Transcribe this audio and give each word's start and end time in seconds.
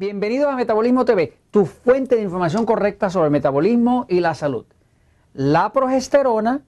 Bienvenidos 0.00 0.50
a 0.50 0.56
Metabolismo 0.56 1.04
TV, 1.04 1.34
tu 1.50 1.66
fuente 1.66 2.16
de 2.16 2.22
información 2.22 2.64
correcta 2.64 3.10
sobre 3.10 3.26
el 3.26 3.32
metabolismo 3.32 4.06
y 4.08 4.20
la 4.20 4.32
salud. 4.32 4.64
La 5.34 5.74
progesterona 5.74 6.62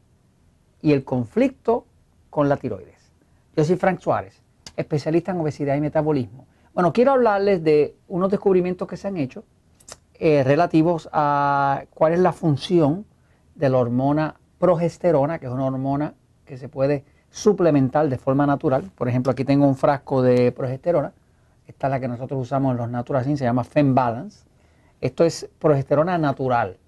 y 0.82 0.92
el 0.92 1.02
conflicto 1.02 1.86
con 2.28 2.50
la 2.50 2.58
tiroides. 2.58 3.10
Yo 3.56 3.64
soy 3.64 3.76
Frank 3.76 4.00
Suárez, 4.00 4.42
especialista 4.76 5.32
en 5.32 5.40
obesidad 5.40 5.76
y 5.76 5.80
metabolismo. 5.80 6.44
Bueno, 6.74 6.92
quiero 6.92 7.12
hablarles 7.12 7.64
de 7.64 7.96
unos 8.06 8.30
descubrimientos 8.30 8.86
que 8.86 8.98
se 8.98 9.08
han 9.08 9.16
hecho 9.16 9.44
eh, 10.18 10.44
relativos 10.44 11.08
a 11.10 11.84
cuál 11.94 12.12
es 12.12 12.20
la 12.20 12.34
función 12.34 13.06
de 13.54 13.70
la 13.70 13.78
hormona 13.78 14.34
progesterona, 14.58 15.38
que 15.38 15.46
es 15.46 15.52
una 15.52 15.64
hormona 15.64 16.12
que 16.44 16.58
se 16.58 16.68
puede 16.68 17.06
suplementar 17.30 18.10
de 18.10 18.18
forma 18.18 18.44
natural. 18.46 18.90
Por 18.94 19.08
ejemplo, 19.08 19.32
aquí 19.32 19.46
tengo 19.46 19.66
un 19.66 19.76
frasco 19.76 20.20
de 20.20 20.52
progesterona 20.52 21.14
esta 21.66 21.86
es 21.86 21.90
la 21.90 22.00
que 22.00 22.08
nosotros 22.08 22.40
usamos 22.40 22.72
en 22.72 22.78
los 22.78 22.90
Natural 22.90 23.24
se 23.24 23.44
llama 23.44 23.64
Fem 23.64 23.94
Balance. 23.94 24.44
Esto 25.00 25.24
es 25.24 25.48
progesterona 25.58 26.18
natural. 26.18 26.78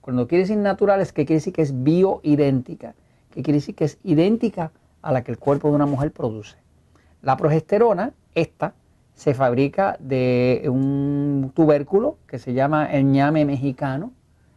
Cuando 0.00 0.26
quiere 0.26 0.42
decir 0.42 0.56
natural 0.56 1.00
es 1.00 1.12
que 1.12 1.26
quiere 1.26 1.38
decir 1.38 1.52
que 1.52 1.62
es 1.62 1.82
bioidéntica, 1.82 2.94
que 3.30 3.42
quiere 3.42 3.58
decir 3.58 3.74
que 3.74 3.84
es 3.84 3.98
idéntica 4.02 4.72
a 5.02 5.12
la 5.12 5.22
que 5.22 5.32
el 5.32 5.38
cuerpo 5.38 5.68
de 5.68 5.74
una 5.74 5.86
mujer 5.86 6.12
produce. 6.12 6.56
La 7.22 7.36
progesterona, 7.36 8.12
esta, 8.34 8.74
se 9.14 9.34
fabrica 9.34 9.96
de 10.00 10.62
un 10.66 11.52
tubérculo 11.54 12.16
que 12.26 12.38
se 12.38 12.54
llama 12.54 12.86
el 12.90 13.10
ñame 13.10 13.44
mexicano. 13.44 14.12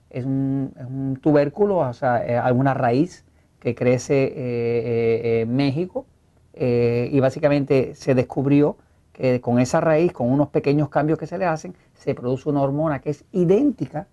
Es 0.10 0.26
un, 0.26 1.20
tubérculo, 1.22 1.80
o 1.80 1.94
sea, 1.94 2.26
eh, 2.26 2.38
alguna 2.38 2.74
raíz 2.74 3.26
que 3.60 3.76
crece 3.76 4.24
eh, 4.24 4.32
eh, 4.36 5.42
en 5.42 5.56
México 5.56 6.06
y 6.56 7.20
básicamente 7.20 7.96
se 7.96 8.14
descubrió 8.14 8.78
que 9.14 9.40
con 9.40 9.60
esa 9.60 9.80
raíz, 9.80 10.12
con 10.12 10.30
unos 10.30 10.50
pequeños 10.50 10.90
cambios 10.90 11.20
que 11.20 11.28
se 11.28 11.38
le 11.38 11.46
hacen, 11.46 11.76
se 11.94 12.16
produce 12.16 12.50
una 12.50 12.62
hormona 12.62 13.00
que 13.00 13.12
es 13.12 13.24
idéntica 13.32 14.08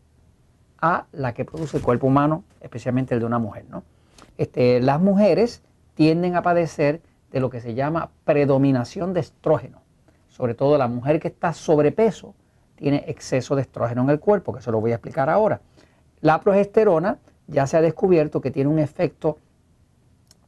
a 0.80 1.06
la 1.12 1.34
que 1.34 1.44
produce 1.44 1.78
el 1.78 1.82
cuerpo 1.82 2.06
humano, 2.06 2.44
especialmente 2.60 3.14
el 3.14 3.20
de 3.20 3.26
una 3.26 3.38
mujer. 3.38 3.64
¿no? 3.68 3.82
Este, 4.38 4.80
las 4.80 5.00
mujeres 5.00 5.62
tienden 5.94 6.36
a 6.36 6.42
padecer 6.42 7.00
de 7.32 7.40
lo 7.40 7.50
que 7.50 7.60
se 7.60 7.74
llama 7.74 8.10
predominación 8.24 9.12
de 9.14 9.20
estrógeno. 9.20 9.80
Sobre 10.28 10.54
todo 10.54 10.78
la 10.78 10.88
mujer 10.88 11.18
que 11.18 11.28
está 11.28 11.52
sobrepeso 11.52 12.34
tiene 12.76 13.04
exceso 13.06 13.56
de 13.56 13.62
estrógeno 13.62 14.02
en 14.02 14.10
el 14.10 14.20
cuerpo, 14.20 14.52
que 14.52 14.62
se 14.62 14.70
lo 14.70 14.80
voy 14.80 14.92
a 14.92 14.94
explicar 14.94 15.28
ahora. 15.28 15.60
La 16.20 16.40
progesterona 16.40 17.18
ya 17.46 17.66
se 17.66 17.76
ha 17.76 17.80
descubierto 17.80 18.40
que 18.40 18.50
tiene 18.50 18.70
un 18.70 18.78
efecto 18.78 19.38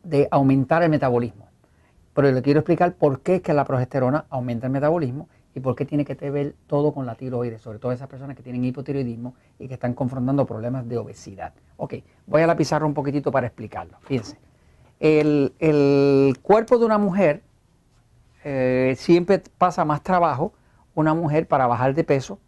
de 0.03 0.29
aumentar 0.31 0.83
el 0.83 0.91
metabolismo. 0.91 1.52
Pero 2.15 2.31
le 2.31 2.43
quiero 2.43 2.61
explicar 2.61 2.95
por 2.95 3.21
qué 3.21 3.37
es 3.37 3.43
que 3.43 3.55
la 3.55 3.65
progesterona 3.65 4.27
aumenta 4.29 4.67
el 4.67 4.73
metabolismo 4.73 5.29
y 5.55 5.61
por 5.61 5.77
qué 5.77 5.85
tiene 5.85 6.05
que 6.05 6.15
ver 6.31 6.55
todo 6.67 6.93
con 6.93 7.07
la 7.07 7.15
tiroides, 7.15 7.61
sobre 7.61 7.79
todo 7.79 7.93
esas 7.93 8.09
personas 8.09 8.37
que 8.37 8.43
tienen 8.43 8.65
hipotiroidismo 8.65 9.35
y 9.59 9.69
que 9.69 9.75
están 9.75 9.95
confrontando 9.95 10.47
problemas 10.47 10.89
de 10.89 10.99
obesidad. 10.99 11.53
Ok, 11.77 11.95
voy 12.27 12.43
a 12.43 12.47
la 12.47 12.57
pizarra 12.57 12.87
un 12.87 12.95
poquitito 12.95 13.31
para 13.31 13.47
explicarlo. 13.47 13.99
Fíjense, 14.03 14.39
el, 15.01 16.39
cuerpo 16.43 16.79
de 16.79 16.85
una 16.87 16.99
mujer 16.99 17.43
eh, 18.45 18.95
siempre 18.97 19.43
pasa 19.59 19.85
más 19.85 20.03
trabajo 20.03 20.53
una 20.95 21.15
mujer 21.15 21.47
para 21.47 21.67
bajar 21.67 21.95
de 21.95 22.05
peso 22.05 22.39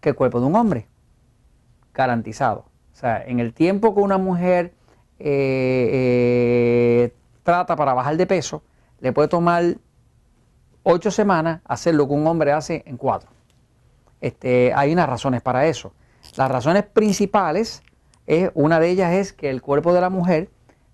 que 0.00 0.10
el 0.10 0.14
cuerpo 0.14 0.40
de 0.40 0.46
un 0.46 0.56
hombre, 0.56 0.86
garantizado. 1.94 2.64
O 2.92 2.96
sea, 2.96 3.22
en 3.24 3.40
el 3.40 3.52
tiempo 3.52 3.94
que 3.94 4.00
una 4.00 4.18
mujer 4.18 4.72
eh, 5.18 5.90
eh, 5.92 7.14
trata 7.42 7.76
para 7.76 7.94
bajar 7.94 8.16
de 8.16 8.26
peso, 8.26 8.62
le 9.02 9.12
puede 9.12 9.26
tomar 9.26 9.64
ocho 10.84 11.10
semanas 11.10 11.60
hacer 11.64 11.94
lo 11.94 12.06
que 12.06 12.14
un 12.14 12.24
hombre 12.26 12.52
hace 12.52 12.84
en 12.86 12.96
cuatro. 12.96 13.30
Este, 14.20 14.72
hay 14.74 14.92
unas 14.92 15.08
razones 15.08 15.42
para 15.42 15.66
eso. 15.66 15.92
Las 16.36 16.48
razones 16.48 16.84
principales, 16.84 17.82
es, 18.28 18.52
una 18.54 18.78
de 18.78 18.90
ellas 18.90 19.12
es 19.12 19.32
que 19.32 19.50
el 19.50 19.60
cuerpo 19.60 19.92
de 19.92 20.00
la 20.00 20.08
mujer 20.08 20.50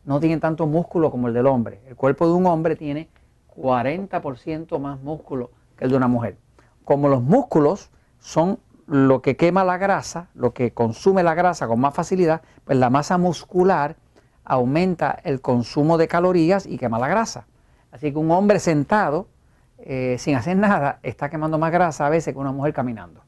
no 0.06 0.20
tiene 0.20 0.38
tanto 0.38 0.66
músculo 0.66 1.10
como 1.10 1.28
el 1.28 1.34
del 1.34 1.46
hombre. 1.46 1.82
El 1.86 1.96
cuerpo 1.96 2.26
de 2.26 2.32
un 2.32 2.46
hombre 2.46 2.76
tiene 2.76 3.10
40% 3.54 4.78
más 4.80 4.98
músculo 5.02 5.50
que 5.76 5.84
el 5.84 5.90
de 5.90 5.96
una 5.98 6.08
mujer. 6.08 6.38
Como 6.84 7.10
los 7.10 7.22
músculos 7.22 7.90
son 8.19 8.58
lo 8.86 9.20
que 9.20 9.36
quema 9.36 9.64
la 9.64 9.76
grasa, 9.76 10.30
lo 10.34 10.54
que 10.54 10.72
consume 10.72 11.22
la 11.22 11.34
grasa 11.34 11.69
con 11.69 11.78
más 11.78 11.92
facilidad, 11.92 12.40
pues 12.64 12.78
la 12.78 12.88
masa 12.88 13.19
muscular 13.19 13.96
aumenta 14.44 15.10
el 15.25 15.42
consumo 15.42 15.98
de 15.98 16.08
calorías 16.08 16.64
y 16.64 16.78
quema 16.78 16.98
la 16.98 17.08
grasa. 17.08 17.46
Así 17.91 18.12
que 18.12 18.19
un 18.19 18.31
hombre 18.31 18.59
sentado, 18.59 19.28
eh, 19.78 20.16
sin 20.19 20.37
hacer 20.37 20.56
nada, 20.56 20.99
está 21.03 21.31
quemando 21.31 21.59
más 21.59 21.72
grasa 21.72 22.06
a 22.06 22.10
veces 22.10 22.34
que 22.34 22.41
una 22.41 22.53
mujer 22.53 22.72
caminando, 22.75 23.22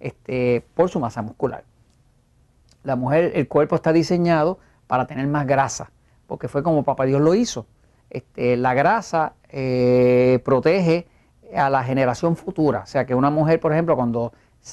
este, 0.00 0.64
por 0.74 0.88
su 0.88 1.00
masa 1.00 1.22
muscular. 1.22 1.64
La 2.84 2.96
mujer, 2.96 3.32
el 3.34 3.48
cuerpo 3.48 3.76
está 3.76 3.92
diseñado 3.92 4.58
para 4.86 5.06
tener 5.06 5.26
más 5.26 5.46
grasa, 5.46 5.90
porque 6.26 6.48
fue 6.48 6.62
como 6.62 6.84
papá 6.84 7.04
Dios 7.04 7.20
lo 7.20 7.34
hizo. 7.34 7.66
Este, 8.08 8.56
la 8.56 8.72
grasa 8.72 9.34
eh, 9.50 10.40
protege 10.44 11.06
a 11.54 11.68
la 11.68 11.84
generación 11.84 12.36
futura. 12.36 12.80
O 12.80 12.86
sea 12.86 13.04
que 13.04 13.14
una 13.14 13.30
mujer, 13.30 13.60
por 13.60 13.72
ejemplo, 13.72 13.96
cuando 13.96 14.32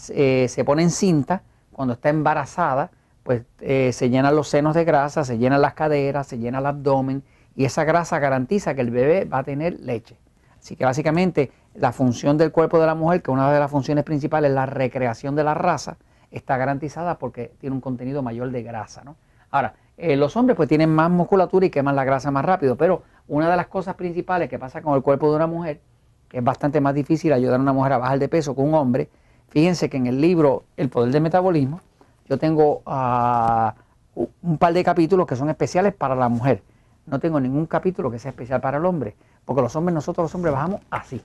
eh, 0.09 0.45
se 0.47 0.63
pone 0.63 0.83
en 0.83 0.91
cinta, 0.91 1.43
cuando 1.73 1.95
está 1.95 2.09
embarazada, 2.09 2.91
pues 3.23 3.41
se 3.57 4.09
llenan 4.11 4.35
los 4.35 4.47
senos 4.47 4.75
de 4.75 4.85
grasa, 4.85 5.25
se 5.25 5.39
llenan 5.39 5.59
las 5.59 5.73
caderas, 5.73 6.27
se 6.27 6.37
llena 6.37 6.59
el 6.59 6.67
abdomen 6.67 7.23
y 7.55 7.65
esa 7.65 7.83
grasa 7.83 8.19
garantiza 8.19 8.75
que 8.75 8.81
el 8.81 8.91
bebé 8.91 9.25
va 9.25 9.39
a 9.39 9.43
tener 9.43 9.79
leche. 9.79 10.17
Así 10.59 10.75
que 10.75 10.85
básicamente 10.85 11.51
la 11.75 11.91
función 11.91 12.37
del 12.37 12.51
cuerpo 12.51 12.79
de 12.79 12.85
la 12.85 12.95
mujer, 12.95 13.21
que 13.21 13.31
una 13.31 13.51
de 13.51 13.59
las 13.59 13.71
funciones 13.71 14.03
principales 14.03 14.49
es 14.49 14.55
la 14.55 14.65
recreación 14.65 15.35
de 15.35 15.43
la 15.43 15.53
raza, 15.53 15.97
está 16.31 16.57
garantizada 16.57 17.17
porque 17.17 17.51
tiene 17.59 17.75
un 17.75 17.81
contenido 17.81 18.21
mayor 18.21 18.51
de 18.51 18.63
grasa. 18.63 19.03
¿no? 19.03 19.15
Ahora, 19.51 19.75
eh, 19.97 20.15
los 20.15 20.35
hombres 20.35 20.57
pues 20.57 20.67
tienen 20.67 20.89
más 20.89 21.09
musculatura 21.09 21.65
y 21.65 21.69
queman 21.69 21.95
la 21.95 22.03
grasa 22.03 22.31
más 22.31 22.43
rápido, 22.43 22.75
pero 22.75 23.03
una 23.27 23.49
de 23.49 23.55
las 23.55 23.67
cosas 23.67 23.95
principales 23.95 24.49
que 24.49 24.59
pasa 24.59 24.81
con 24.81 24.95
el 24.95 25.01
cuerpo 25.01 25.29
de 25.29 25.37
una 25.37 25.47
mujer, 25.47 25.79
que 26.27 26.39
es 26.39 26.43
bastante 26.43 26.81
más 26.81 26.93
difícil 26.93 27.31
ayudar 27.31 27.59
a 27.59 27.63
una 27.63 27.73
mujer 27.73 27.93
a 27.93 27.97
bajar 27.99 28.19
de 28.19 28.27
peso 28.27 28.55
que 28.55 28.61
un 28.61 28.73
hombre, 28.73 29.09
fíjense 29.49 29.89
que 29.89 29.97
en 29.97 30.07
el 30.07 30.19
libro 30.19 30.65
El 30.75 30.89
Poder 30.89 31.11
del 31.11 31.21
Metabolismo, 31.21 31.79
yo 32.27 32.37
tengo 32.37 32.81
ah, 32.85 33.75
un 34.15 34.57
par 34.57 34.73
de 34.73 34.83
capítulos 34.83 35.27
que 35.27 35.35
son 35.35 35.49
especiales 35.49 35.93
para 35.93 36.15
la 36.15 36.27
mujer 36.27 36.61
no 37.05 37.19
tengo 37.19 37.39
ningún 37.39 37.65
capítulo 37.65 38.09
que 38.11 38.19
sea 38.19 38.31
especial 38.31 38.61
para 38.61 38.77
el 38.77 38.85
hombre, 38.85 39.15
porque 39.45 39.61
los 39.61 39.75
hombres, 39.75 39.93
nosotros 39.93 40.25
los 40.25 40.35
hombres 40.35 40.53
bajamos 40.53 40.81
así. 40.89 41.23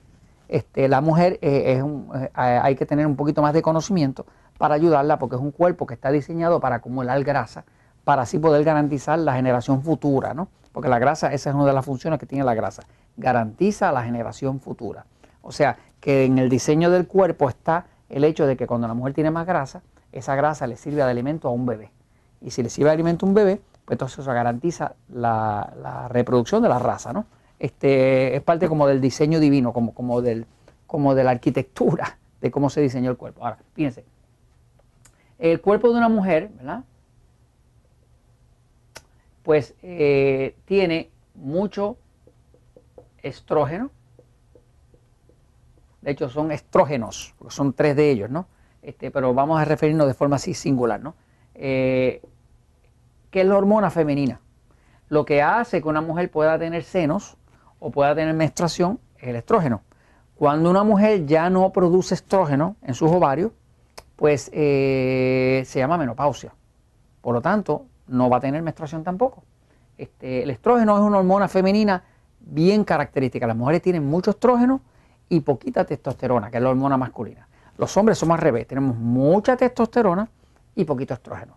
Este, 0.49 0.89
la 0.89 1.01
mujer 1.01 1.39
eh, 1.43 1.79
es 1.79 2.21
eh, 2.23 2.31
hay 2.35 2.75
que 2.75 2.85
tener 2.85 3.07
un 3.07 3.17
poquito 3.17 3.41
más 3.41 3.55
de 3.55 3.63
conocimiento 3.63 4.27
para 4.59 4.75
ayudarla, 4.75 5.19
porque 5.19 5.37
es 5.37 5.43
un 5.43 5.53
cuerpo 5.53 5.87
que 5.87 5.95
está 5.95 6.11
diseñado 6.11 6.61
para 6.61 6.77
acumular 6.77 7.23
grasa, 7.23 7.65
para 8.05 8.23
así 8.23 8.39
poder 8.39 8.65
garantizar 8.65 9.19
la 9.19 9.35
generación 9.35 9.83
futura, 9.83 10.35
¿no? 10.35 10.49
Porque 10.73 10.89
la 10.89 10.99
grasa, 10.99 11.33
esa 11.33 11.51
es 11.51 11.57
una 11.57 11.67
de 11.67 11.73
las 11.73 11.85
funciones 11.85 12.19
que 12.19 12.27
tiene 12.27 12.45
la 12.45 12.55
grasa, 12.55 12.83
garantiza 13.17 13.93
la 13.93 14.03
generación 14.03 14.61
futura. 14.61 15.07
O 15.43 15.53
sea, 15.53 15.79
que 16.01 16.25
en 16.25 16.39
el 16.39 16.49
diseño 16.49 16.91
del 16.91 17.07
cuerpo 17.07 17.49
está 17.49 17.87
el 18.09 18.25
hecho 18.25 18.47
de 18.47 18.57
que 18.57 18.67
cuando 18.67 18.89
la 18.89 18.95
mujer 18.95 19.15
tiene 19.15 19.31
más 19.31 19.47
grasa, 19.47 19.83
esa 20.13 20.35
grasa 20.35 20.67
le 20.67 20.77
sirve 20.77 20.97
de 20.97 21.11
alimento 21.11 21.49
a 21.49 21.53
un 21.53 21.67
bebé. 21.67 21.93
Y 22.41 22.51
si 22.51 22.63
le 22.63 22.71
sirve 22.71 22.89
de 22.89 22.95
alimento 22.95 23.27
a 23.27 23.29
un 23.29 23.35
bebé, 23.35 23.61
entonces 23.91 24.21
eso 24.21 24.33
garantiza 24.33 24.95
la, 25.09 26.07
reproducción 26.09 26.63
de 26.63 26.69
la 26.69 26.79
raza, 26.79 27.13
¿no? 27.13 27.27
Este, 27.59 28.37
es 28.37 28.43
parte 28.43 28.69
como 28.69 28.87
del 28.87 29.01
diseño 29.01 29.39
divino, 29.41 29.73
como, 29.73 30.23
del, 30.23 30.47
como 30.87 31.15
de 31.15 31.25
la 31.25 31.33
arquitectura 31.33 32.19
de 32.41 32.51
cómo 32.51 32.71
se 32.71 32.81
diseñó 32.81 33.11
el 33.11 33.17
cuerpo. 33.17 33.45
Ahora, 33.45 33.59
fíjense, 33.75 34.05
el 35.39 35.61
cuerpo 35.61 35.91
de 35.91 35.99
una 35.99 36.09
mujer, 36.09 36.51
¿verdad? 36.57 36.85
Pues 39.43 39.75
eh, 39.83 40.57
tiene 40.65 41.11
mucho 41.35 41.97
estrógeno. 43.23 43.91
De 46.01 46.13
hecho, 46.13 46.31
son 46.31 46.51
estrógenos, 46.53 47.35
son 47.49 47.75
tres 47.75 47.97
de 47.97 48.11
ellos, 48.11 48.31
¿no? 48.31 48.47
Este, 48.83 49.11
pero 49.11 49.35
vamos 49.35 49.61
a 49.61 49.65
referirnos 49.65 50.07
de 50.07 50.15
forma 50.15 50.37
así 50.37 50.55
singular, 50.55 51.01
¿no? 51.01 51.15
Eh, 51.55 52.23
que 53.31 53.41
es 53.41 53.47
la 53.47 53.57
hormona 53.57 53.91
femenina. 53.91 54.41
Lo 55.09 55.25
que 55.25 55.43
hace 55.43 55.83
que 55.83 55.89
una 55.89 56.01
mujer 56.01 56.31
pueda 56.31 56.59
tener 56.59 56.85
senos 56.85 57.37
o 57.79 57.91
pueda 57.91 58.15
tener 58.15 58.35
menstruación 58.35 59.01
es 59.19 59.29
el 59.29 59.37
estrógeno. 59.37 59.83
Cuando 60.37 60.71
una 60.71 60.85
mujer 60.85 61.27
ya 61.27 61.51
no 61.51 61.71
produce 61.73 62.15
estrógeno 62.15 62.77
en 62.83 62.95
sus 62.95 63.11
ovarios, 63.11 63.53
pues 64.17 64.51
eh, 64.53 65.63
se 65.67 65.79
llama 65.79 65.99
menopausia. 65.99 66.55
Por 67.21 67.35
lo 67.35 67.43
tanto, 67.43 67.87
no 68.07 68.31
va 68.31 68.39
a 68.39 68.41
tener 68.41 68.63
menstruación 68.63 69.05
tampoco. 69.05 69.43
Este, 69.99 70.43
el 70.43 70.51
estrógeno 70.51 70.97
es 70.97 71.03
una 71.03 71.19
hormona 71.19 71.49
femenina 71.49 72.05
bien 72.41 72.85
característica. 72.85 73.47
Las 73.47 73.57
mujeres 73.57 73.83
tienen 73.83 74.07
mucho 74.07 74.31
estrógeno 74.31 74.81
y 75.29 75.41
poquita 75.41 75.85
testosterona, 75.85 76.51
que 76.51 76.57
es 76.57 76.63
la 76.63 76.71
hormona 76.71 76.97
masculina. 76.97 77.49
Los 77.77 77.97
hombres 77.97 78.19
somos 78.19 78.35
al 78.35 78.43
revés, 78.43 78.67
tenemos 78.67 78.97
mucha 78.97 79.57
testosterona 79.57 80.29
y 80.75 80.85
poquito 80.85 81.15
estrógeno. 81.15 81.57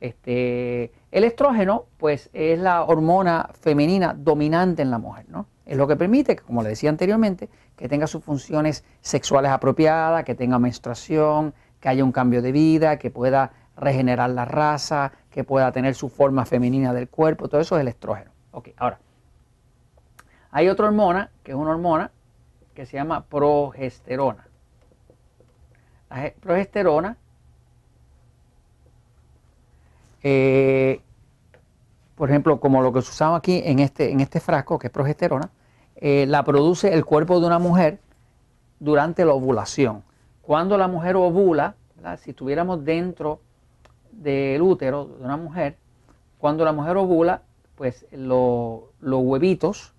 Este, 0.00 0.92
el 1.10 1.24
estrógeno, 1.24 1.86
pues, 1.98 2.30
es 2.32 2.58
la 2.58 2.84
hormona 2.84 3.50
femenina 3.60 4.14
dominante 4.16 4.82
en 4.82 4.90
la 4.90 4.98
mujer, 4.98 5.26
¿no? 5.28 5.46
es 5.70 5.76
lo 5.76 5.86
que 5.86 5.94
permite, 5.94 6.34
como 6.34 6.64
le 6.64 6.70
decía 6.70 6.90
anteriormente, 6.90 7.48
que 7.76 7.88
tenga 7.88 8.08
sus 8.08 8.24
funciones 8.24 8.84
sexuales 9.02 9.52
apropiadas, 9.52 10.24
que 10.24 10.34
tenga 10.34 10.58
menstruación, 10.58 11.54
que 11.78 11.88
haya 11.88 12.02
un 12.02 12.10
cambio 12.10 12.42
de 12.42 12.50
vida, 12.50 12.98
que 12.98 13.12
pueda 13.12 13.52
regenerar 13.76 14.30
la 14.30 14.44
raza, 14.44 15.12
que 15.30 15.44
pueda 15.44 15.70
tener 15.70 15.94
su 15.94 16.08
forma 16.08 16.44
femenina 16.44 16.92
del 16.92 17.08
cuerpo, 17.08 17.48
todo 17.48 17.60
eso 17.60 17.76
es 17.76 17.82
el 17.82 17.88
estrógeno. 17.88 18.32
Ok, 18.50 18.70
ahora, 18.78 18.98
hay 20.50 20.68
otra 20.68 20.86
hormona, 20.86 21.30
que 21.44 21.52
es 21.52 21.56
una 21.56 21.70
hormona 21.70 22.10
que 22.74 22.84
se 22.84 22.96
llama 22.96 23.26
progesterona. 23.26 24.48
La 26.10 26.32
progesterona 26.40 27.16
eh, 30.22 31.00
por 32.14 32.28
ejemplo, 32.28 32.60
como 32.60 32.82
lo 32.82 32.92
que 32.92 32.98
usamos 32.98 33.38
aquí 33.38 33.62
en 33.64 33.78
este, 33.78 34.10
en 34.10 34.20
este 34.20 34.40
frasco, 34.40 34.78
que 34.78 34.88
es 34.88 34.92
progesterona, 34.92 35.50
eh, 35.96 36.26
la 36.28 36.44
produce 36.44 36.92
el 36.92 37.04
cuerpo 37.04 37.40
de 37.40 37.46
una 37.46 37.58
mujer 37.58 38.00
durante 38.78 39.24
la 39.24 39.32
ovulación. 39.32 40.02
Cuando 40.42 40.76
la 40.76 40.88
mujer 40.88 41.16
ovula, 41.16 41.76
si 42.18 42.30
estuviéramos 42.30 42.84
dentro 42.84 43.40
del 44.12 44.60
útero 44.62 45.06
de 45.06 45.24
una 45.24 45.36
mujer, 45.36 45.76
cuando 46.38 46.64
la 46.64 46.72
mujer 46.72 46.96
ovula, 46.96 47.42
pues 47.74 48.06
los 48.12 48.82
huevitos, 49.02 49.94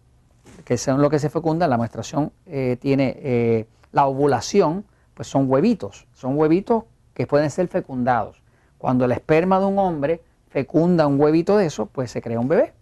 que 0.65 0.77
son 0.77 1.01
lo 1.01 1.09
que 1.09 1.19
se 1.19 1.29
fecunda, 1.29 1.67
la 1.67 1.77
menstruación 1.77 2.31
eh, 2.45 2.77
tiene 2.79 3.67
la 3.91 4.07
ovulación, 4.07 4.85
pues 5.13 5.27
son 5.27 5.49
huevitos, 5.49 6.07
son 6.13 6.37
huevitos 6.37 6.83
que 7.13 7.27
pueden 7.27 7.49
ser 7.49 7.67
fecundados. 7.67 8.40
Cuando 8.81 9.05
el 9.05 9.11
esperma 9.11 9.59
de 9.59 9.67
un 9.67 9.77
hombre 9.77 10.21
fecunda 10.49 11.05
un 11.05 11.21
huevito 11.21 11.55
de 11.55 11.67
eso, 11.67 11.85
pues 11.85 12.09
se 12.09 12.19
crea 12.19 12.39
un 12.39 12.47
bebé. 12.47 12.73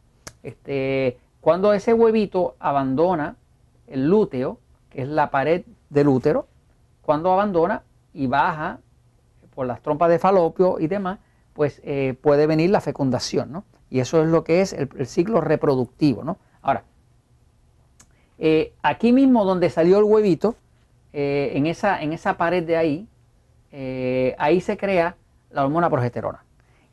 Este, 0.43 1.17
cuando 1.41 1.73
ese 1.73 1.93
huevito 1.93 2.55
abandona 2.57 3.35
el 3.85 4.07
lúteo, 4.07 4.59
que 4.89 5.01
es 5.01 5.09
la 5.09 5.29
pared 5.29 5.65
del 5.89 6.07
útero, 6.07 6.47
cuando 7.01 7.33
abandona 7.33 7.83
y 8.13 8.27
baja 8.27 8.79
por 9.53 9.67
las 9.67 9.81
trompas 9.81 10.09
de 10.09 10.19
falopio 10.19 10.79
y 10.79 10.87
demás, 10.87 11.19
pues 11.53 11.81
eh, 11.83 12.15
puede 12.21 12.47
venir 12.47 12.69
la 12.69 12.79
fecundación, 12.79 13.51
¿no? 13.51 13.65
Y 13.89 13.99
eso 13.99 14.21
es 14.23 14.29
lo 14.29 14.45
que 14.45 14.61
es 14.61 14.71
el, 14.71 15.05
ciclo 15.05 15.41
reproductivo, 15.41 16.23
¿no? 16.23 16.37
Ahora, 16.61 16.85
eh, 18.37 18.71
aquí 18.83 19.11
mismo 19.11 19.43
donde 19.43 19.69
salió 19.69 19.97
el 19.97 20.05
huevito, 20.05 20.55
eh, 21.11 21.51
en, 21.55 21.65
esa, 21.65 22.01
en 22.01 22.13
esa 22.13 22.37
pared 22.37 22.63
de 22.63 22.77
ahí, 22.77 23.07
ahí 24.37 24.61
se 24.61 24.77
crea 24.77 25.17
la 25.51 25.63
hormona 25.63 25.89
progesterona 25.89 26.43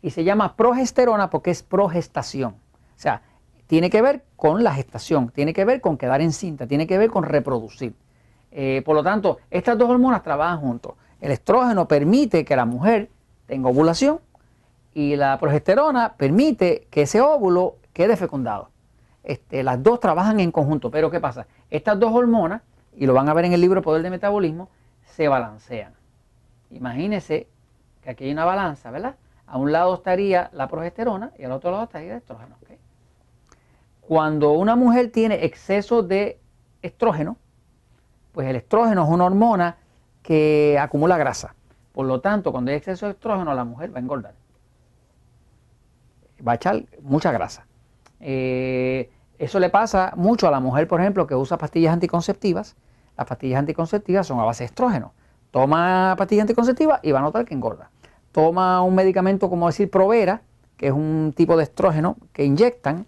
y 0.02 0.10
se 0.10 0.24
llama 0.24 0.54
progesterona 0.54 1.30
porque 1.30 1.50
es 1.50 1.62
progestación. 1.62 2.52
O 2.52 2.98
sea, 2.98 3.22
tiene 3.66 3.90
que 3.90 4.02
ver 4.02 4.24
con 4.36 4.62
la 4.62 4.72
gestación, 4.72 5.30
tiene 5.30 5.52
que 5.52 5.64
ver 5.64 5.80
con 5.80 5.96
quedar 5.98 6.20
encinta, 6.20 6.66
tiene 6.66 6.86
que 6.86 6.96
ver 6.96 7.10
con 7.10 7.24
reproducir. 7.24 7.94
Eh, 8.52 8.82
por 8.84 8.94
lo 8.94 9.02
tanto, 9.02 9.38
estas 9.50 9.76
dos 9.76 9.90
hormonas 9.90 10.22
trabajan 10.22 10.60
juntos. 10.60 10.94
El 11.20 11.32
estrógeno 11.32 11.88
permite 11.88 12.44
que 12.44 12.54
la 12.54 12.64
mujer 12.64 13.10
tenga 13.46 13.68
ovulación 13.68 14.20
y 14.94 15.16
la 15.16 15.38
progesterona 15.40 16.14
permite 16.16 16.86
que 16.90 17.02
ese 17.02 17.20
óvulo 17.20 17.76
quede 17.92 18.16
fecundado. 18.16 18.70
Este, 19.24 19.64
las 19.64 19.82
dos 19.82 19.98
trabajan 19.98 20.38
en 20.38 20.52
conjunto, 20.52 20.90
pero 20.90 21.10
¿qué 21.10 21.18
pasa? 21.18 21.48
Estas 21.68 21.98
dos 21.98 22.14
hormonas, 22.14 22.62
y 22.94 23.06
lo 23.06 23.12
van 23.12 23.28
a 23.28 23.34
ver 23.34 23.46
en 23.46 23.52
el 23.52 23.60
libro 23.60 23.82
Poder 23.82 24.02
de 24.02 24.10
Metabolismo, 24.10 24.68
se 25.04 25.26
balancean. 25.26 25.94
Imagínense 26.70 27.48
aquí 28.10 28.24
hay 28.24 28.32
una 28.32 28.44
balanza, 28.44 28.90
¿verdad? 28.90 29.16
A 29.46 29.58
un 29.58 29.72
lado 29.72 29.94
estaría 29.94 30.50
la 30.52 30.68
progesterona 30.68 31.32
y 31.38 31.44
al 31.44 31.52
otro 31.52 31.70
lado 31.70 31.84
estaría 31.84 32.12
el 32.12 32.18
estrógeno. 32.18 32.56
Cuando 34.00 34.52
una 34.52 34.76
mujer 34.76 35.10
tiene 35.10 35.44
exceso 35.44 36.02
de 36.02 36.38
estrógeno, 36.80 37.36
pues 38.32 38.46
el 38.48 38.56
estrógeno 38.56 39.04
es 39.04 39.10
una 39.10 39.24
hormona 39.24 39.78
que 40.22 40.78
acumula 40.80 41.16
grasa. 41.16 41.54
Por 41.92 42.06
lo 42.06 42.20
tanto, 42.20 42.52
cuando 42.52 42.70
hay 42.70 42.76
exceso 42.76 43.06
de 43.06 43.12
estrógeno, 43.12 43.52
la 43.54 43.64
mujer 43.64 43.92
va 43.92 43.98
a 43.98 44.02
engordar. 44.02 44.34
Va 46.46 46.52
a 46.52 46.54
echar 46.54 46.84
mucha 47.02 47.32
grasa. 47.32 47.66
Eh, 48.20 49.10
eso 49.38 49.58
le 49.58 49.70
pasa 49.70 50.12
mucho 50.16 50.46
a 50.46 50.50
la 50.50 50.60
mujer, 50.60 50.86
por 50.86 51.00
ejemplo, 51.00 51.26
que 51.26 51.34
usa 51.34 51.58
pastillas 51.58 51.92
anticonceptivas. 51.92 52.76
Las 53.16 53.26
pastillas 53.26 53.58
anticonceptivas 53.58 54.26
son 54.26 54.38
a 54.38 54.44
base 54.44 54.64
de 54.64 54.66
estrógeno. 54.66 55.14
Toma 55.50 56.14
pastillas 56.18 56.42
anticonceptivas 56.42 57.00
y 57.02 57.12
va 57.12 57.20
a 57.20 57.22
notar 57.22 57.44
que 57.44 57.54
engorda 57.54 57.90
toma 58.36 58.82
un 58.82 58.94
medicamento 58.94 59.48
como 59.48 59.66
decir 59.66 59.90
Provera, 59.90 60.42
que 60.76 60.88
es 60.88 60.92
un 60.92 61.32
tipo 61.34 61.56
de 61.56 61.62
estrógeno 61.62 62.18
que 62.34 62.44
inyectan, 62.44 63.06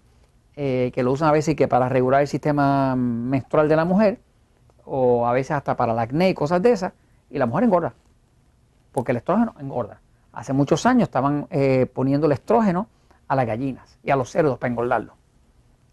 eh, 0.56 0.90
que 0.94 1.02
lo 1.02 1.12
usan 1.12 1.28
a 1.28 1.32
veces 1.32 1.54
que 1.54 1.68
para 1.68 1.86
regular 1.90 2.22
el 2.22 2.28
sistema 2.28 2.96
menstrual 2.96 3.68
de 3.68 3.76
la 3.76 3.84
mujer, 3.84 4.20
o 4.86 5.26
a 5.26 5.34
veces 5.34 5.50
hasta 5.50 5.76
para 5.76 5.92
el 5.92 5.98
acné 5.98 6.30
y 6.30 6.34
cosas 6.34 6.62
de 6.62 6.72
esas, 6.72 6.94
y 7.28 7.36
la 7.36 7.44
mujer 7.44 7.64
engorda, 7.64 7.92
porque 8.90 9.12
el 9.12 9.18
estrógeno 9.18 9.54
engorda. 9.60 10.00
Hace 10.32 10.54
muchos 10.54 10.86
años 10.86 11.02
estaban 11.02 11.46
eh, 11.50 11.84
poniendo 11.92 12.26
el 12.26 12.32
estrógeno 12.32 12.86
a 13.26 13.36
las 13.36 13.46
gallinas 13.46 13.98
y 14.02 14.10
a 14.10 14.16
los 14.16 14.30
cerdos 14.30 14.56
para 14.56 14.70
engordarlo, 14.70 15.12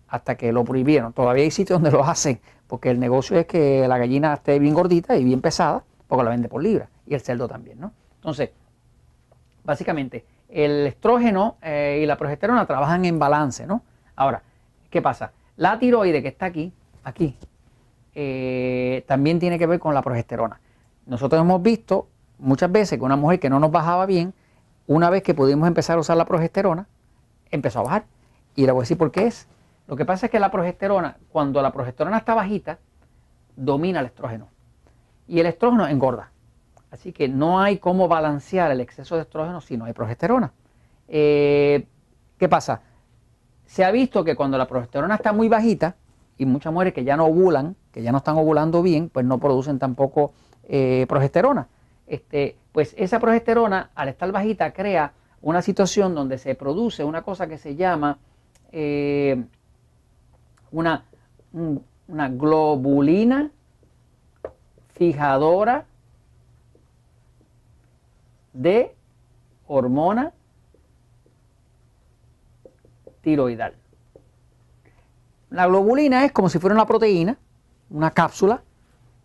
hasta 0.08 0.36
que 0.36 0.54
lo 0.54 0.64
prohibieron. 0.64 1.12
Todavía 1.12 1.44
hay 1.44 1.52
sitios 1.52 1.82
donde 1.82 1.92
lo 1.92 2.06
hacen, 2.06 2.40
porque 2.68 2.90
el 2.90 3.02
negocio 3.02 3.38
es 3.38 3.48
que 3.48 3.86
la 3.86 3.98
gallina 3.98 4.36
esté 4.36 4.60
bien 4.60 4.74
gordita 4.74 5.18
y 5.18 5.26
bien 5.26 5.42
pesada, 5.42 5.84
porque 6.08 6.24
la 6.24 6.30
vende 6.30 6.48
por 6.48 6.64
libra, 6.64 6.88
y 7.06 7.16
el 7.16 7.20
cerdo 7.20 7.50
también, 7.50 7.82
¿no? 7.82 7.92
Entonces, 8.16 8.52
básicamente, 9.66 10.26
el 10.48 10.88
estrógeno 10.88 11.58
eh, 11.62 12.00
y 12.02 12.06
la 12.06 12.18
progesterona 12.18 12.66
trabajan 12.66 13.04
en 13.06 13.20
balance, 13.20 13.66
¿no? 13.66 13.84
Ahora, 14.16 14.44
¿qué 14.90 15.02
pasa? 15.02 15.32
La 15.58 15.80
tiroide 15.80 16.22
que 16.22 16.30
está 16.30 16.46
aquí, 16.46 16.72
aquí, 17.04 17.38
eh, 18.14 19.04
también 19.08 19.40
tiene 19.40 19.60
que 19.60 19.66
ver 19.66 19.80
con 19.80 19.94
la 19.94 20.02
progesterona. 20.02 20.60
Nosotros 21.06 21.42
hemos 21.42 21.62
visto 21.62 22.08
muchas 22.38 22.72
veces 22.72 22.98
que 22.98 23.06
una 23.06 23.16
mujer 23.16 23.40
que 23.40 23.50
no 23.50 23.60
nos 23.60 23.72
bajaba 23.72 24.06
bien, 24.06 24.34
una 24.88 25.10
vez 25.10 25.24
que 25.24 25.34
pudimos 25.34 25.68
empezar 25.68 25.98
a 25.98 26.02
usar 26.02 26.18
la 26.18 26.26
progesterona, 26.26 26.88
empezó 27.52 27.80
a 27.80 27.84
bajar. 27.84 28.06
Y 28.56 28.66
le 28.66 28.72
voy 28.72 28.82
a 28.82 28.84
decir 28.84 28.98
por 28.98 29.12
qué 29.12 29.28
es. 29.28 29.48
Lo 29.88 29.96
que 29.96 30.06
pasa 30.06 30.28
es 30.28 30.32
que 30.32 30.40
la 30.40 30.52
progesterona, 30.52 31.18
cuando 31.32 31.62
la 31.62 31.72
progesterona 31.72 32.18
está 32.18 32.34
bajita, 32.34 32.80
domina 33.56 34.00
el 34.00 34.08
estrógeno. 34.08 34.48
Y 35.28 35.40
el 35.40 35.48
estrógeno 35.48 35.88
engorda. 35.88 36.32
Así 36.96 37.12
que 37.12 37.28
no 37.28 37.60
hay 37.60 37.78
cómo 37.80 38.08
balancear 38.08 38.72
el 38.72 38.80
exceso 38.80 39.18
de 39.18 39.24
estrógeno 39.24 39.60
si 39.60 39.76
no 39.76 39.84
hay 39.84 39.92
progesterona. 39.92 40.54
Eh, 41.10 41.86
¿Qué 42.38 42.48
pasa? 42.48 42.84
Se 43.66 43.84
ha 43.84 43.92
visto 43.92 44.24
que 44.24 44.34
cuando 44.34 44.58
la 44.58 44.66
progesterona 44.66 45.16
está 45.16 45.34
muy 45.34 45.50
bajita, 45.50 45.98
y 46.38 46.46
muchas 46.46 46.72
mujeres 46.72 46.94
que 46.94 47.04
ya 47.04 47.18
no 47.18 47.26
ovulan, 47.26 47.76
que 47.92 48.02
ya 48.02 48.14
no 48.14 48.20
están 48.20 48.38
ovulando 48.38 48.82
bien, 48.82 49.10
pues 49.10 49.26
no 49.26 49.40
producen 49.40 49.78
tampoco 49.78 50.32
eh, 50.64 51.06
progesterona. 51.10 51.68
Este, 52.08 52.56
pues 52.72 52.96
esa 52.98 53.20
progesterona, 53.20 53.90
al 53.94 54.08
estar 54.08 54.32
bajita, 54.32 54.72
crea 54.72 55.12
una 55.42 55.62
situación 55.62 56.16
donde 56.16 56.38
se 56.38 56.56
produce 56.56 57.04
una 57.04 57.24
cosa 57.24 57.48
que 57.48 57.58
se 57.58 57.76
llama 57.76 58.20
eh, 58.72 59.44
una, 60.72 61.04
una 62.08 62.30
globulina 62.30 63.52
fijadora 64.94 65.88
de 68.56 68.96
hormona 69.68 70.34
tiroidal. 73.22 73.76
La 75.50 75.68
globulina 75.68 76.26
es 76.26 76.32
como 76.32 76.50
si 76.50 76.60
fuera 76.60 76.74
una 76.74 76.86
proteína, 76.86 77.38
una 77.90 78.12
cápsula, 78.12 78.64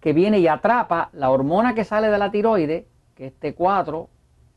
que 0.00 0.12
viene 0.12 0.38
y 0.38 0.49
atrapa 0.49 1.10
la 1.12 1.30
hormona 1.30 1.75
que 1.75 1.84
sale 1.84 2.08
de 2.08 2.18
la 2.18 2.30
tiroide, 2.30 2.87
que 3.14 3.26
es 3.26 3.40
T4, 3.40 4.08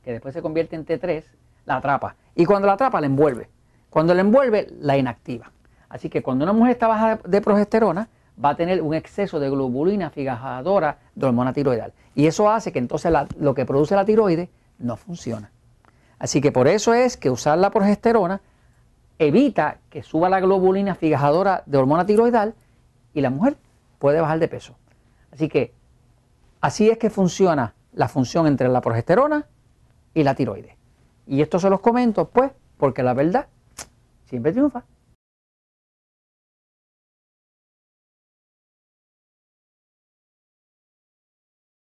que 0.04 0.12
después 0.12 0.34
se 0.34 0.42
convierte 0.42 0.76
en 0.76 0.86
T3, 0.86 1.24
la 1.66 1.78
atrapa. 1.78 2.16
Y 2.36 2.46
cuando 2.46 2.68
la 2.68 2.74
atrapa, 2.74 3.00
la 3.00 3.08
envuelve. 3.08 3.50
Cuando 3.90 4.14
la 4.14 4.22
envuelve, 4.22 4.68
la 4.80 4.98
inactiva. 4.98 5.52
Así 5.90 6.10
que 6.10 6.24
cuando 6.24 6.46
una 6.46 6.54
mujer 6.54 6.72
está 6.72 6.88
baja 6.88 7.20
de 7.24 7.42
progesterona, 7.42 8.08
va 8.44 8.50
a 8.50 8.56
tener 8.56 8.82
un 8.82 8.94
exceso 8.94 9.40
de 9.40 9.50
globulina 9.50 10.10
fijadora 10.10 10.98
de 11.14 11.26
hormona 11.26 11.54
tiroidal. 11.54 11.94
Y 12.16 12.26
eso 12.26 12.50
hace 12.50 12.72
que 12.72 12.80
entonces 12.80 13.14
lo 13.38 13.54
que 13.54 13.66
produce 13.66 13.96
la 13.96 14.06
tiroide 14.06 14.50
no 14.84 14.98
funciona. 14.98 15.52
Así 16.20 16.42
que 16.42 16.52
por 16.52 16.68
eso 16.68 16.94
es 16.94 17.18
que 17.18 17.30
usar 17.30 17.58
la 17.58 17.72
progesterona 17.72 18.42
evita 19.20 19.80
que 19.90 20.04
suba 20.04 20.30
la 20.30 20.40
globulina 20.40 20.96
fijadora 20.96 21.64
de 21.66 21.78
hormona 21.78 22.06
tiroidal 22.06 22.54
y 23.14 23.22
la 23.22 23.30
mujer 23.30 23.58
puede 24.00 24.22
bajar 24.22 24.40
de 24.40 24.48
peso. 24.48 24.76
Así 25.32 25.50
que 25.50 25.74
así 26.62 26.90
es 26.90 26.98
que 26.98 27.10
funciona 27.10 27.74
la 27.94 28.08
función 28.08 28.48
entre 28.48 28.70
la 28.70 28.82
progesterona 28.82 29.46
y 30.14 30.24
la 30.24 30.36
tiroide. 30.36 30.78
Y 31.28 31.42
esto 31.42 31.60
se 31.60 31.70
los 31.70 31.80
comento 31.80 32.30
pues 32.30 32.52
porque 32.78 33.04
la 33.04 33.14
verdad 33.14 33.48
siempre 34.26 34.52
triunfa. 34.52 34.84